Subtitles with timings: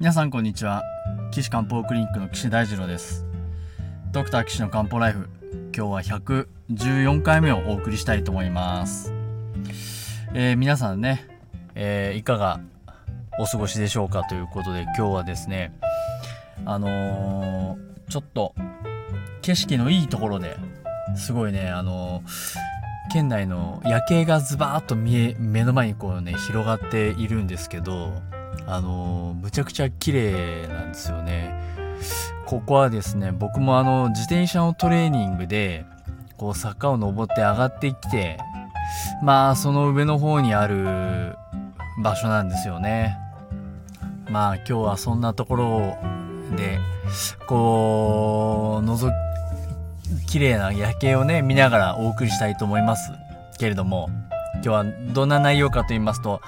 [0.00, 0.82] 皆さんこんにちは。
[1.30, 3.26] 岸漢方クリニックの岸大二郎です。
[4.12, 5.28] ドクター岸の漢方ライフ
[5.76, 9.12] 今日は114回目をお送りしたいと思います。
[10.32, 11.28] えー、皆さんね、
[11.74, 12.60] えー、いかが
[13.38, 15.78] お過ごしでしょうかということで今日はですね
[16.64, 18.54] あのー、ちょっと
[19.42, 20.56] 景色のいいところで
[21.14, 22.22] すごいねあの
[23.12, 28.14] 県内の夜景がズバーッと見え目の前にこうね広がっているんですけど
[28.66, 31.54] あのむちゃくちゃ綺麗なんですよね。
[32.46, 35.84] ここはですね僕もあの自転車のトレーニングで
[36.36, 38.38] こう坂を登って上がってきて
[39.22, 41.36] まあその上の方にある
[42.02, 43.16] 場所なんですよね。
[44.30, 45.98] まあ今日はそんなところ
[46.56, 46.78] で
[47.46, 49.10] こう覗
[50.26, 53.12] 綺麗な夜景をね見ながらお送りしたいと思います
[53.58, 54.08] けれども
[54.54, 56.40] 今日はどんな内容かと言いますと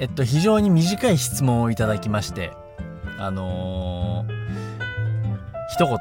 [0.00, 2.52] えっと、非常に短い質問をいただきまして、
[3.18, 4.32] あのー、
[5.74, 5.98] 一言、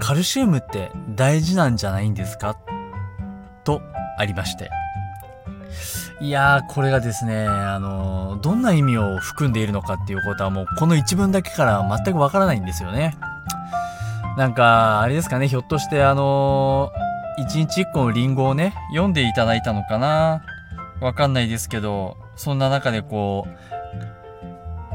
[0.00, 2.56] カルシウムって大事なんじゃないんですか？
[3.64, 3.82] と
[4.16, 4.70] ありまして。
[6.22, 13.18] いやー、これがですね、あのー、どんな意味を含んでいるのかっていうことはもうこの一文だけから全くわからないんですよね。
[14.38, 20.42] なんか、あれですかね、ひょっとしてあのー、一日一個のリンゴをね、読んでいただいたのかな？
[21.02, 23.46] わかんないですけど、そんな中でこ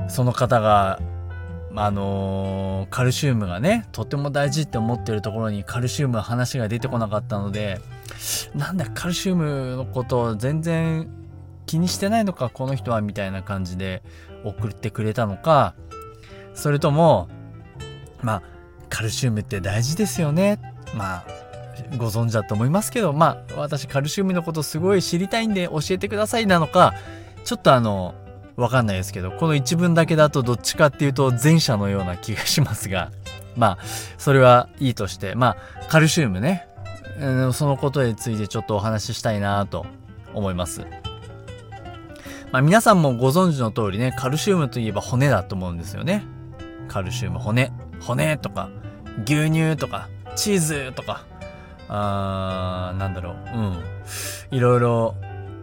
[0.08, 1.00] うその方が
[1.76, 7.82] あのー、カルシウムがねとても大事って思ってるところにカルシウムの話が出てこなかったので
[8.56, 11.10] なんだカルシウムのことを全然
[11.66, 14.04] 気にしてないのかこの人はみたいな感じで
[14.46, 15.76] 送ってくれたのか
[16.54, 17.28] それとも
[18.22, 18.44] まあ
[18.90, 20.60] カルシウムって大事ですよね。
[20.96, 21.26] まあ
[21.98, 26.94] ご存知だと思いますけどまあ私カルシウムのことすごい知りたいんで教えてくださいなのか
[27.44, 28.16] ちょっとあの、
[28.56, 33.12] わかんないですけど、この一文だけだとどっちかっていうと前者のような気がしますが、
[33.58, 33.78] まあ、
[34.18, 36.68] それはいいとして、まあ、カルシウムね、
[37.54, 39.86] そのことについてちょっとお話ししたいなと
[40.34, 40.82] 思います。
[42.52, 46.24] まあ、皆さんもご存知の通りね、カルシウムといえば骨だと思うんですよね。
[46.88, 48.70] カルシウム、骨、骨とか、
[49.26, 51.26] 牛乳とか、チーズとか、
[51.90, 53.84] あー、なんだろう、うん。
[54.52, 55.16] いろいろ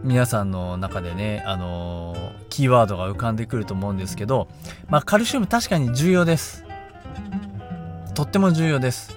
[0.03, 4.47] 皆さんの中でね、あのー、キーワードが浮かんでくると思うんですけど、
[4.89, 6.65] まあ、カルシウム確かに重要です。
[8.15, 9.15] とっても重要です。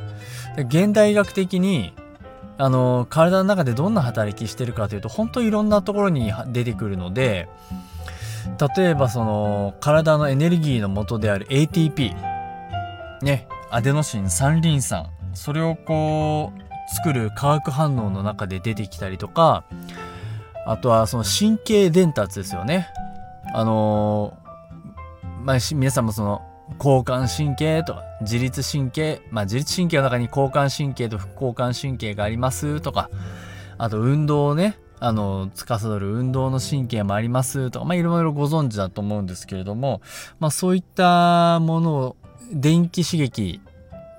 [0.57, 1.95] で現代医学的に、
[2.59, 7.49] あのー、体の中でどんな働きしてるかというと、本当いろんなところに出てくるので、
[8.77, 12.15] 例えばその、体のエネルギーの元である ATP、
[13.23, 16.65] ね、アデノシン三リン酸、それをこう、
[16.95, 19.65] 作る化学反応の中で出てきたりとか、
[20.67, 22.89] あとはその神経伝達ですよね。
[23.53, 26.43] あのー、まあ、皆さんもその
[26.79, 33.11] 交感神経とか自律神経、まあ、自律神経の中に交感神経と副交感神経がありますとか、
[33.79, 40.01] あと運動をね、あの、司る運動の神経もありますとか、まあ、いろいろご存知だと思うんですけれども、
[40.41, 42.17] まあ、そういったものを、
[42.53, 43.61] 電気刺激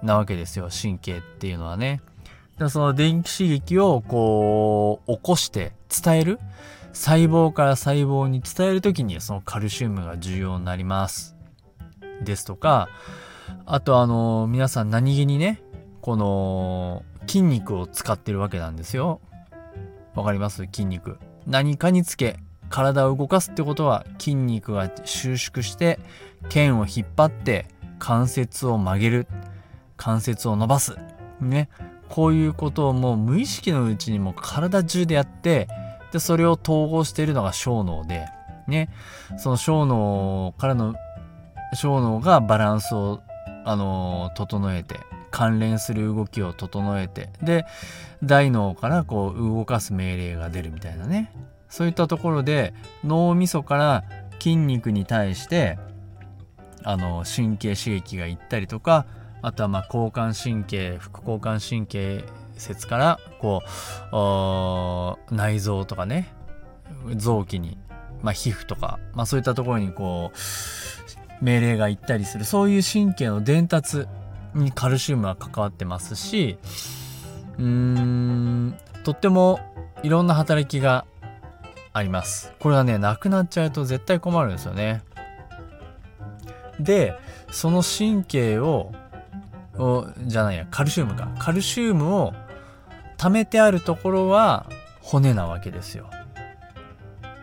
[0.03, 2.01] なわけですよ、神経っていうのはね。
[2.69, 6.39] その電気刺激をこう起こして伝える？
[6.93, 11.35] 細胞から細胞に伝える時にそのカルシウムが重要になります。
[12.23, 12.87] ですとか
[13.65, 15.61] あとあの皆さん何気にね
[15.99, 19.19] この筋肉を使ってるわけなんですよ。
[20.13, 20.63] わかります？
[20.65, 21.17] 筋肉。
[21.45, 22.37] 何かにつけ
[22.69, 25.99] 体を動かすってことは筋肉が収縮して
[26.47, 27.67] 腱を引っ張って
[27.99, 29.27] 関節を曲げる。
[29.97, 30.97] 関節を伸ばす。
[31.41, 31.69] ね。
[32.09, 35.67] こういうことをもう無意識のうちにも体中でやって
[36.11, 38.27] でそれを統合しているのが小脳で
[38.67, 38.89] ね。
[39.37, 40.95] その小脳からの
[41.73, 43.21] 小脳がバランスを
[43.65, 44.99] あの整えて
[45.31, 47.65] 関連する動きを整えてで
[48.23, 51.31] 大脳からこう動かす命令が出るみたいなね。
[51.67, 52.73] そういったところで
[53.03, 54.03] 脳みそから
[54.39, 55.77] 筋肉に対して
[56.83, 59.05] あの神経刺激がいったりとか
[59.45, 62.23] あとはまあ交感神経副交感神経
[62.57, 63.61] 節からこ
[65.29, 66.33] う内臓とかね
[67.15, 67.77] 臓器に、
[68.23, 72.43] まあ、皮膚とか、まあ、そういったところにこう命令がいったりする。
[72.43, 74.07] そういう神経の伝達
[74.55, 76.57] にカルシウムは関わってますし
[77.59, 79.59] うーんとっても
[80.01, 81.05] いろんな働きが
[81.93, 82.51] あります。
[82.59, 85.03] これはねなくなっちゃうと絶対困るんですよね。
[86.79, 87.13] で
[87.51, 88.91] その神経を
[89.77, 91.29] をじゃないやカルシウムか。
[91.39, 92.33] カルシウムを
[93.17, 94.65] 貯めてあるところは
[95.01, 96.09] 骨なわけですよ。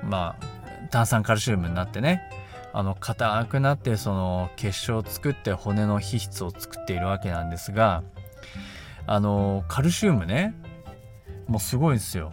[0.02, 2.22] まあ炭酸カルシウムになってね。
[2.74, 8.02] あの硬くなってその結晶を作って骨の皮質を作っているわけなんですが
[9.06, 10.54] あのカルシウムね
[11.48, 12.32] もうすごいんですよ。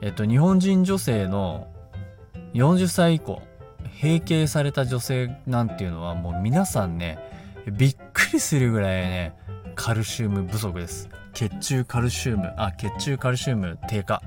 [0.00, 1.68] えっと日本人女性の
[2.54, 3.42] 40歳以降
[4.00, 7.18] 閉経された女性なんていうのはもう皆さんね
[7.72, 9.34] びっくりするぐらいね
[9.74, 11.08] カルシウム不足です。
[11.32, 12.52] 血中カルシウム。
[12.56, 14.22] あ血中カルシウム低下。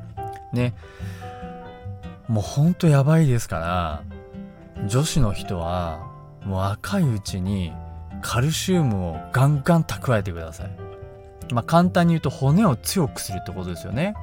[0.53, 0.73] ね。
[2.27, 4.03] もうほんとやばいですから
[4.87, 6.05] 女子の人は
[6.43, 7.71] もう若いうちに
[8.21, 10.71] カルシウムをガンガン蓄えてください。
[11.53, 14.13] まあ簡単に言うと骨を強くするってことですよね。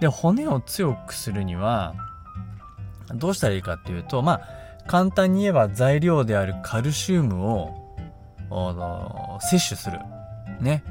[0.00, 1.94] で骨を強くするには
[3.14, 4.40] どうしたらいいかっていうとまあ
[4.86, 7.85] 簡単に言えば材料であるカルシウムを
[9.40, 9.98] 摂取する
[10.60, 10.82] ね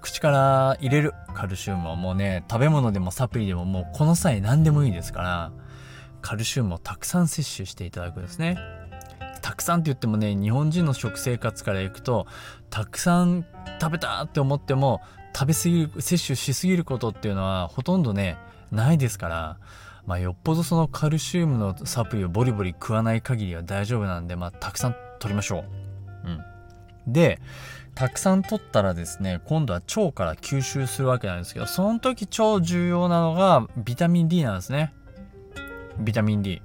[0.00, 5.52] 口から入れるカルシウムはもうね食べ物でもサプリでももうこの際何でもいいですから
[6.20, 8.58] カルシウムをたくさん摂取していただくんですね
[9.42, 12.26] たくさんって言ってもね日本人の食生活からいくと
[12.70, 13.44] たくさん
[13.80, 15.00] 食べたって思っても
[15.34, 18.38] 食べ過ぎる摂取しすぎることっていうのはほとんどね
[18.70, 19.58] ないですから
[20.06, 25.64] まあ、よっぽどそのカルシウムのサプリをボリボリ食わない限りは大丈夫なんで、まあ、たくさん取りましょ
[26.24, 26.28] う。
[26.28, 26.51] うん。
[27.06, 27.40] で、
[27.94, 34.94] たくさん取ったらですね、今度は腸から吸収するわけなんですけど、その時超重要なのがビタミン D なんですね。
[35.98, 36.62] ビタミン D。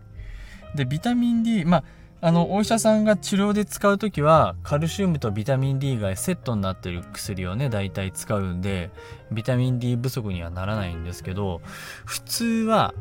[0.76, 1.84] で、ビタミン D、まあ、
[2.20, 8.90] あの、お医者さんが治療で使う時は、カルシウムとビタミン D がセットになってる薬をね、大体使うんで、
[9.32, 11.62] ビタミン D 不足にはならないんですけど、
[12.06, 12.94] 普通は、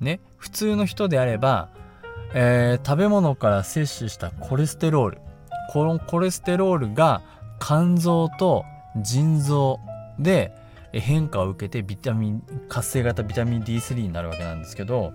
[0.00, 1.70] ね、普通の人であれば、
[2.34, 5.18] えー、食べ物から摂取したコレステロール、
[5.76, 7.20] このコレステロールが
[7.60, 8.64] 肝臓と
[8.96, 9.78] 腎臓
[10.18, 10.54] で、
[10.90, 15.12] 変化を受けてビタミン活性型ビタミン D3 になるわけなんですけど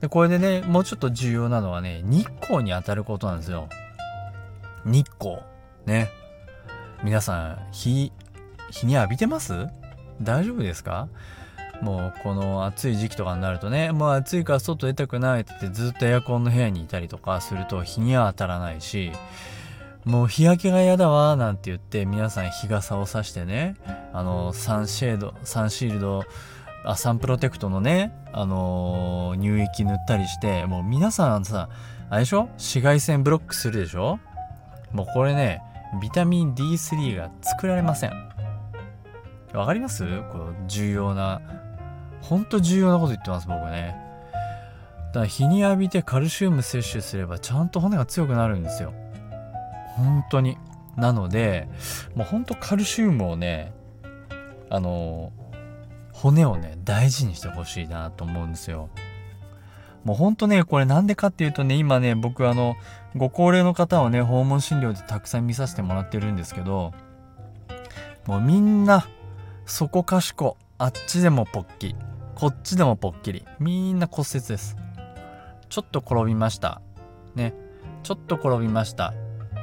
[0.00, 3.68] でこれでねもうちょっと重要なのはね日光に当たることなんですよ。
[4.84, 5.38] 日光。
[5.86, 6.08] ね。
[7.04, 8.12] 皆さん日
[8.72, 9.68] 日に浴びてます？
[10.20, 11.06] 大丈夫ですか？
[11.82, 19.12] もうこの暑い時期とかになるとねもう暑いから外出たくないってずっとエアコンの部屋にいたりとかすると日には当たらないし
[20.04, 23.76] もう日焼けが嫌だわなんて言って皆さん日傘をさしてね
[24.12, 26.24] あのサンシェードサンシールド
[26.84, 31.68] あサンプロテクトのねあのー、乳液塗ったりしてもう皆さんさ
[32.08, 32.48] あれでしょ？
[32.52, 34.18] 紫外線ブロックするでしょ？
[34.92, 35.62] もうこれね
[36.00, 38.12] ビタミン D3 が作られません。
[39.52, 40.04] わかります？
[40.32, 41.42] この重要な
[42.22, 43.96] ほんと重要なこと言ってます僕ね。
[45.08, 48.94] だから日に浴びてカルシウム摂取すればちゃんと骨が強くなるんですよ。
[50.00, 50.58] 本当に。
[50.96, 51.68] なので
[52.14, 53.72] もうほんとカルシウムをね
[54.68, 55.32] あの
[56.12, 58.90] 骨をね大事にしてほしいなと思うんですよ。
[60.04, 62.76] もうほんとねこれなんでかっていうとね今ね僕あの
[63.16, 66.92] ご高齢の方をね訪問診療でたくさん見させてもらってるんですけど
[68.26, 69.06] もうみんな
[69.66, 71.94] そこかしこあっちでもポッキ
[72.34, 74.76] こっちでもポッキリみんな骨折です。
[75.68, 76.80] ちょっと転びました。
[77.34, 77.54] ね。
[78.02, 79.12] ちょっと転びました。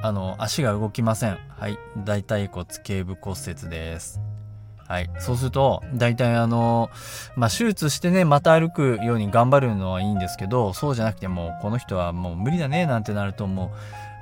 [0.04, 1.38] あの足が動きません。
[1.50, 1.78] はい。
[2.06, 4.22] 大腿骨頸部骨折です。
[4.88, 5.10] はい。
[5.20, 6.90] そうすると大体あの
[7.36, 13.74] まあ手術してねまた歩くように頑張るのはいいんですけどそうじゃなくてもこの人はもう無理だねなんてなるとも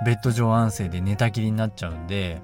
[0.02, 2.42] うベッド上安静で寝たきりになっちゃうんで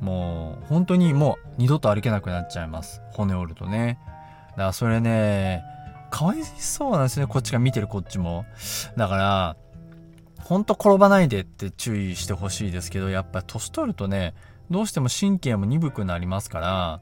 [0.00, 3.00] もう本当にもう二度と歩けなくなっちゃいます。
[3.12, 3.98] 骨折るとね。
[4.50, 5.62] だからそれね
[6.10, 7.26] かわいそうなんですね。
[7.26, 8.44] こっちが見てるこっちも。
[8.96, 9.56] だから
[10.44, 14.34] ほんと転ばないでって注意してほしいですけどやっぱ年取るとね
[14.70, 17.00] どうしても神経も鈍くなりますから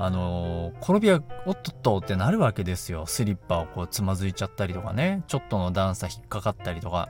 [0.00, 3.04] あのー、転びはおっとっとってなるわけですよ。
[3.06, 7.08] スリッパをこうつまずいちゃったりとかねちょっとの段差引っかかったりとか。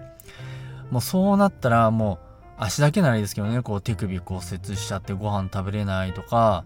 [0.90, 2.18] もうそうなったらも
[2.58, 6.64] う足だけならいいですけどねこう手首骨折しちゃってご飯食べれないとか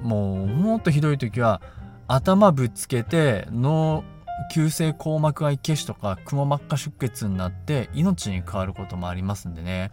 [0.00, 1.60] もうもっとひどい時は
[2.08, 4.04] 頭ぶつけて脳
[4.52, 9.90] 急性硬膜外血腫とかくも膜下出血になって命に変わることもありますんでね。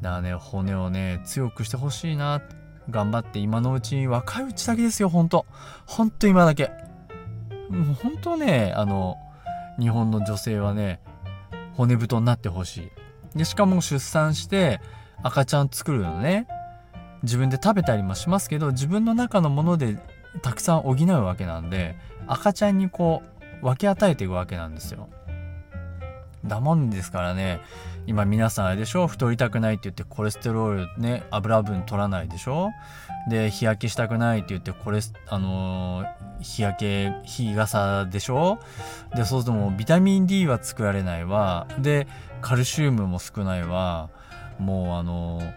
[0.00, 2.42] だからね骨をね強くしてほしいな。
[2.88, 5.46] 頑張って今のうちに若いうちだけですよほんと
[5.86, 6.70] ほんと今だけ。
[7.68, 9.16] もう本当ねあの
[9.78, 11.00] 日本の女性はね
[11.74, 12.90] 骨太になってほし
[13.34, 13.38] い。
[13.38, 14.80] でしかも出産して
[15.22, 16.48] 赤ちゃん作るのね。
[17.22, 19.98] 自分で食べたりもしますけど自分の中のもので
[20.42, 21.96] たくさん補うわけなんで
[22.26, 25.08] 赤ちゃんにこう分け与えていくわけなんですよ。
[26.44, 27.60] だもんですからね。
[28.06, 29.06] 今皆さんあれでしょ？
[29.06, 32.70] 太りたくないって言ってコレステロールね油分取らないでしょ？
[33.28, 38.58] で日焼けしたくないって言ってこれあのー、日焼け日傘でしょ？
[39.14, 41.68] でそうするともうビタミン D は作られないわ。
[41.78, 42.06] で
[42.40, 44.08] カルシウムも少ないわ。
[44.58, 45.52] もうあのー、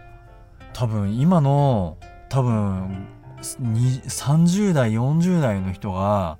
[0.74, 1.96] 多分今の
[2.28, 3.06] 多分
[3.40, 6.38] 30代40代の人が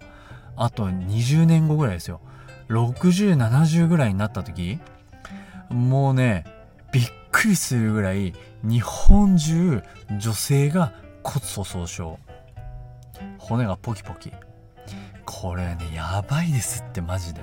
[0.56, 2.20] あと20年後ぐらいですよ。
[2.68, 4.78] 6070ぐらいになった時
[5.68, 6.44] もうね
[6.92, 8.32] びっくりするぐらい
[8.62, 9.82] 日本中
[10.18, 12.18] 女性が骨粗鬆症
[13.38, 14.32] 骨がポキポキ。
[15.26, 17.40] これねやばいですってマジで。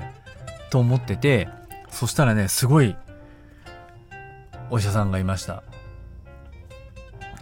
[0.70, 1.50] と思ってて
[1.90, 2.96] そしたらねすごい
[4.70, 5.64] お医者さんがいました。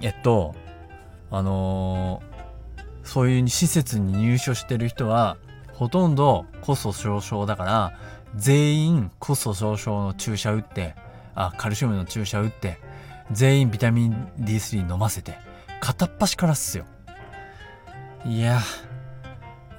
[0.01, 0.55] えっと
[1.31, 5.37] あのー、そういう施設に入所してる人は
[5.79, 7.93] ほとんど骨粗鬆症だから
[8.35, 10.93] 全員骨粗鬆症の注射打って
[11.35, 12.79] あカルシウムの注射打って
[13.31, 15.37] 全員ビタミン D3 飲ませて
[15.79, 16.83] 片っ端からっすよ。
[18.25, 18.59] いや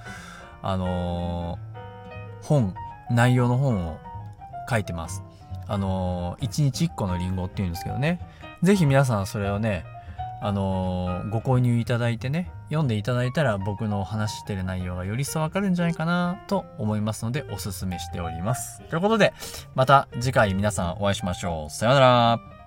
[0.62, 2.74] あのー、本
[3.12, 4.00] 内容の本を
[4.70, 5.24] 書いてます。
[5.68, 8.20] あのー、1日1個のリンゴっていうんですけどね
[8.64, 9.86] 是非皆さんそれをね
[10.42, 18.82] あのー、ご購入いただいてね読んでいただいたら僕の話してる内容がより一層わかるんじゃないかなと思いますのでおすすめしております。
[18.90, 19.34] ということで
[19.74, 21.70] また次回皆さんお会いしましょう。
[21.70, 22.63] さようなら。